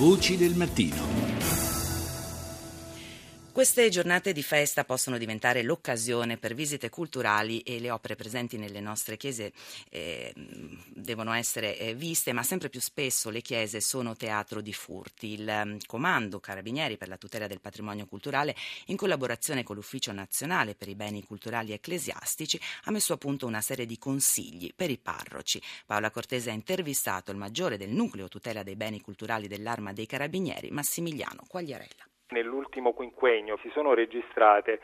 Voci 0.00 0.38
del 0.38 0.54
mattino. 0.54 1.29
Queste 3.60 3.90
giornate 3.90 4.32
di 4.32 4.42
festa 4.42 4.86
possono 4.86 5.18
diventare 5.18 5.62
l'occasione 5.62 6.38
per 6.38 6.54
visite 6.54 6.88
culturali 6.88 7.60
e 7.60 7.78
le 7.78 7.90
opere 7.90 8.16
presenti 8.16 8.56
nelle 8.56 8.80
nostre 8.80 9.18
chiese 9.18 9.52
eh, 9.90 10.32
devono 10.88 11.34
essere 11.34 11.76
eh, 11.76 11.94
viste, 11.94 12.32
ma 12.32 12.42
sempre 12.42 12.70
più 12.70 12.80
spesso 12.80 13.28
le 13.28 13.42
chiese 13.42 13.82
sono 13.82 14.16
teatro 14.16 14.62
di 14.62 14.72
furti. 14.72 15.34
Il 15.34 15.46
um, 15.46 15.76
Comando 15.84 16.40
Carabinieri 16.40 16.96
per 16.96 17.08
la 17.08 17.18
tutela 17.18 17.46
del 17.46 17.60
patrimonio 17.60 18.06
culturale, 18.06 18.56
in 18.86 18.96
collaborazione 18.96 19.62
con 19.62 19.76
l'Ufficio 19.76 20.10
Nazionale 20.12 20.74
per 20.74 20.88
i 20.88 20.94
beni 20.94 21.22
culturali 21.22 21.74
ecclesiastici, 21.74 22.58
ha 22.84 22.90
messo 22.90 23.12
a 23.12 23.18
punto 23.18 23.46
una 23.46 23.60
serie 23.60 23.84
di 23.84 23.98
consigli 23.98 24.72
per 24.74 24.88
i 24.88 24.96
parroci. 24.96 25.60
Paola 25.84 26.10
Cortese 26.10 26.48
ha 26.48 26.54
intervistato 26.54 27.30
il 27.30 27.36
maggiore 27.36 27.76
del 27.76 27.90
nucleo 27.90 28.26
tutela 28.26 28.62
dei 28.62 28.76
beni 28.76 29.02
culturali 29.02 29.48
dell'Arma 29.48 29.92
dei 29.92 30.06
Carabinieri, 30.06 30.70
Massimiliano 30.70 31.44
Quagliarella. 31.46 32.09
Nell'ultimo 32.30 32.92
quinquennio 32.92 33.58
si 33.60 33.70
sono 33.70 33.92
registrate 33.92 34.80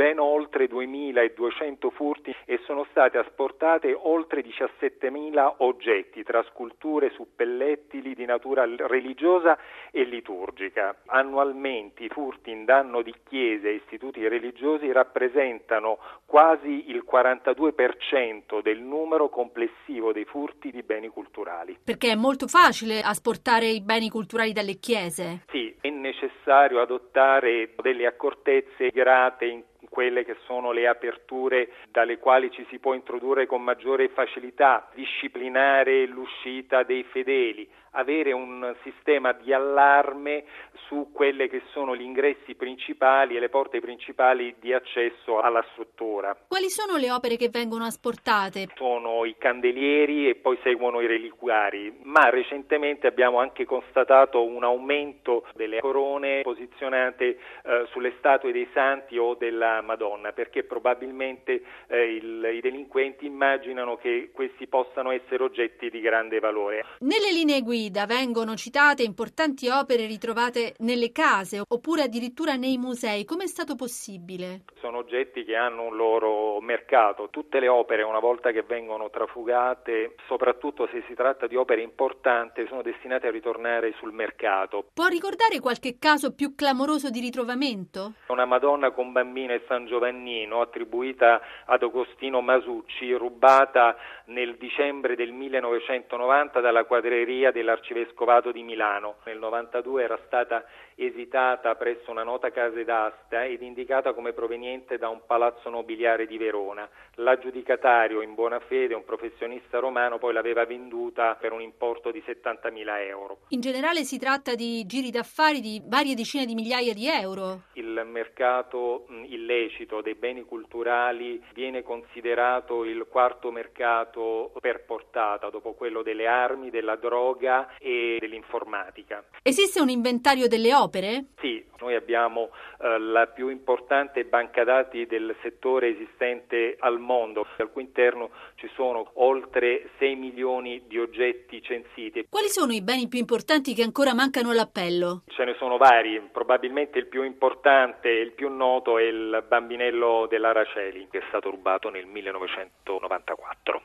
ben 0.00 0.18
oltre 0.18 0.64
2.200 0.64 1.90
furti 1.90 2.34
e 2.46 2.58
sono 2.64 2.86
state 2.90 3.18
asportate 3.18 3.92
oltre 3.94 4.42
17.000 4.42 5.56
oggetti 5.58 6.22
tra 6.22 6.42
sculture, 6.44 7.10
suppellettili 7.10 8.14
di 8.14 8.24
natura 8.24 8.64
religiosa 8.64 9.58
e 9.90 10.04
liturgica. 10.04 10.96
Annualmente 11.06 12.04
i 12.04 12.08
furti 12.08 12.50
in 12.50 12.64
danno 12.64 13.02
di 13.02 13.14
chiese 13.28 13.68
e 13.68 13.74
istituti 13.74 14.26
religiosi 14.26 14.90
rappresentano 14.90 15.98
quasi 16.24 16.88
il 16.88 17.04
42% 17.06 18.62
del 18.62 18.80
numero 18.80 19.28
complessivo 19.28 20.12
dei 20.12 20.24
furti 20.24 20.70
di 20.70 20.82
beni 20.82 21.08
culturali. 21.08 21.78
Perché 21.84 22.12
è 22.12 22.14
molto 22.14 22.46
facile 22.46 23.02
asportare 23.02 23.66
i 23.66 23.82
beni 23.82 24.08
culturali 24.08 24.54
dalle 24.54 24.78
chiese? 24.78 25.42
Sì, 25.50 25.59
è 25.80 25.88
necessario 25.88 26.80
adottare 26.80 27.74
delle 27.82 28.06
accortezze 28.06 28.90
grate 28.90 29.46
in 29.46 29.62
quelle 29.90 30.24
che 30.24 30.36
sono 30.46 30.70
le 30.70 30.86
aperture 30.86 31.68
dalle 31.90 32.18
quali 32.18 32.50
ci 32.50 32.64
si 32.70 32.78
può 32.78 32.94
introdurre 32.94 33.46
con 33.46 33.60
maggiore 33.60 34.08
facilità, 34.08 34.88
disciplinare 34.94 36.06
l'uscita 36.06 36.84
dei 36.84 37.02
fedeli, 37.02 37.68
avere 37.92 38.32
un 38.32 38.74
sistema 38.82 39.32
di 39.32 39.52
allarme 39.52 40.44
su 40.86 41.10
quelle 41.12 41.48
che 41.48 41.62
sono 41.72 41.96
gli 41.96 42.02
ingressi 42.02 42.54
principali 42.54 43.36
e 43.36 43.40
le 43.40 43.48
porte 43.48 43.80
principali 43.80 44.54
di 44.60 44.72
accesso 44.72 45.40
alla 45.40 45.64
struttura. 45.72 46.36
Quali 46.46 46.68
sono 46.68 46.96
le 46.96 47.10
opere 47.10 47.36
che 47.36 47.48
vengono 47.48 47.84
asportate? 47.84 48.68
Sono 48.76 49.24
i 49.24 49.36
candelieri 49.38 50.28
e 50.28 50.36
poi 50.36 50.58
seguono 50.62 51.00
i 51.00 51.06
reliquari, 51.06 51.98
ma 52.02 52.30
recentemente 52.30 53.06
abbiamo 53.06 53.40
anche 53.40 53.64
constatato 53.64 54.44
un 54.44 54.62
aumento 54.62 55.46
delle 55.54 55.80
corone 55.80 56.42
posizionate 56.42 57.38
eh, 57.64 57.86
sulle 57.90 58.14
statue 58.18 58.52
dei 58.52 58.68
santi 58.72 59.18
o 59.18 59.34
della 59.34 59.80
Madonna, 59.90 60.30
perché 60.32 60.62
probabilmente 60.62 61.62
eh, 61.88 62.14
il, 62.14 62.48
i 62.54 62.60
delinquenti 62.60 63.26
immaginano 63.26 63.96
che 63.96 64.30
questi 64.32 64.68
possano 64.68 65.10
essere 65.10 65.42
oggetti 65.42 65.90
di 65.90 66.00
grande 66.00 66.38
valore. 66.38 66.84
Nelle 67.00 67.32
linee 67.32 67.62
guida 67.62 68.06
vengono 68.06 68.54
citate 68.54 69.02
importanti 69.02 69.68
opere 69.68 70.06
ritrovate 70.06 70.74
nelle 70.78 71.10
case 71.10 71.62
oppure 71.66 72.02
addirittura 72.02 72.54
nei 72.54 72.78
musei. 72.78 73.24
Come 73.24 73.44
è 73.44 73.48
stato 73.48 73.74
possibile? 73.74 74.62
Sono 74.80 74.98
oggetti 74.98 75.44
che 75.44 75.56
hanno 75.56 75.82
un 75.82 75.96
loro 75.96 76.60
mercato. 76.60 77.28
Tutte 77.30 77.58
le 77.58 77.68
opere, 77.68 78.02
una 78.02 78.20
volta 78.20 78.52
che 78.52 78.62
vengono 78.62 79.10
trafugate, 79.10 80.14
soprattutto 80.28 80.88
se 80.92 81.02
si 81.08 81.14
tratta 81.14 81.48
di 81.48 81.56
opere 81.56 81.82
importanti, 81.82 82.64
sono 82.68 82.82
destinate 82.82 83.26
a 83.26 83.30
ritornare 83.30 83.92
sul 83.98 84.12
mercato. 84.12 84.86
Può 84.94 85.06
ricordare 85.06 85.58
qualche 85.58 85.98
caso 85.98 86.32
più 86.34 86.54
clamoroso 86.54 87.10
di 87.10 87.20
ritrovamento? 87.20 88.12
Una 88.28 88.44
Madonna 88.44 88.92
con 88.92 89.12
bambino 89.12 89.52
e 89.52 89.62
San 89.70 89.86
Giovannino 89.86 90.60
attribuita 90.60 91.40
ad 91.64 91.84
Agostino 91.84 92.40
Masucci, 92.40 93.12
rubata 93.12 93.96
nel 94.24 94.56
dicembre 94.56 95.14
del 95.14 95.30
1990 95.30 96.58
dalla 96.58 96.82
quadreria 96.82 97.52
dell'Arcivescovato 97.52 98.50
di 98.50 98.64
Milano. 98.64 99.18
Nel 99.26 99.38
92 99.38 100.02
era 100.02 100.18
stata 100.26 100.64
esitata 100.96 101.76
presso 101.76 102.10
una 102.10 102.24
nota 102.24 102.50
casa 102.50 102.82
d'asta 102.82 103.44
ed 103.44 103.62
indicata 103.62 104.12
come 104.12 104.32
proveniente 104.32 104.98
da 104.98 105.08
un 105.08 105.20
palazzo 105.24 105.70
nobiliare 105.70 106.26
di 106.26 106.36
Verona. 106.36 106.88
L'aggiudicatario, 107.14 108.22
in 108.22 108.34
buona 108.34 108.58
fede, 108.58 108.94
un 108.94 109.04
professionista 109.04 109.78
romano, 109.78 110.18
poi 110.18 110.32
l'aveva 110.32 110.64
venduta 110.66 111.36
per 111.40 111.52
un 111.52 111.60
importo 111.60 112.10
di 112.10 112.22
70.000 112.26 113.06
euro. 113.06 113.38
In 113.48 113.60
generale 113.60 114.02
si 114.02 114.18
tratta 114.18 114.54
di 114.54 114.84
giri 114.86 115.10
d'affari 115.10 115.60
di 115.60 115.80
varie 115.86 116.14
decine 116.14 116.44
di 116.44 116.54
migliaia 116.54 116.92
di 116.92 117.06
euro. 117.06 117.62
Il 118.00 118.08
mercato 118.08 119.06
illecito 119.26 120.00
dei 120.00 120.14
beni 120.14 120.42
culturali 120.42 121.42
viene 121.54 121.82
considerato 121.82 122.84
il 122.84 123.06
quarto 123.08 123.50
mercato 123.50 124.52
per 124.60 124.84
portata 124.84 125.50
dopo 125.50 125.72
quello 125.74 126.02
delle 126.02 126.26
armi, 126.26 126.70
della 126.70 126.96
droga 126.96 127.76
e 127.78 128.16
dell'informatica. 128.20 129.24
Esiste 129.42 129.80
un 129.80 129.88
inventario 129.88 130.46
delle 130.46 130.74
opere? 130.74 130.88
opere? 130.90 131.24
Sì, 131.40 131.49
noi 131.80 131.94
abbiamo 131.94 132.50
eh, 132.80 132.98
la 132.98 133.26
più 133.26 133.48
importante 133.48 134.24
banca 134.24 134.64
dati 134.64 135.06
del 135.06 135.34
settore 135.42 135.88
esistente 135.88 136.76
al 136.78 136.98
mondo, 136.98 137.46
al 137.56 137.70
cui 137.70 137.82
interno 137.82 138.30
ci 138.54 138.70
sono 138.74 139.10
oltre 139.14 139.90
6 139.98 140.14
milioni 140.16 140.82
di 140.86 140.98
oggetti 140.98 141.62
censiti. 141.62 142.26
Quali 142.28 142.48
sono 142.48 142.72
i 142.72 142.82
beni 142.82 143.08
più 143.08 143.18
importanti 143.18 143.74
che 143.74 143.82
ancora 143.82 144.14
mancano 144.14 144.50
all'appello? 144.50 145.22
Ce 145.28 145.44
ne 145.44 145.54
sono 145.58 145.76
vari, 145.76 146.20
probabilmente 146.32 146.98
il 146.98 147.06
più 147.06 147.22
importante 147.22 148.08
e 148.08 148.20
il 148.20 148.32
più 148.32 148.48
noto 148.48 148.98
è 148.98 149.02
il 149.02 149.44
bambinello 149.48 150.26
dell'Araceli, 150.28 151.08
che 151.10 151.18
è 151.18 151.24
stato 151.28 151.50
rubato 151.50 151.88
nel 151.88 152.06
1994. 152.06 153.82